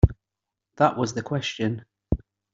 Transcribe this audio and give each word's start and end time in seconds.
That 0.77 0.97
was 0.97 1.13
the 1.13 1.21
question. 1.21 1.85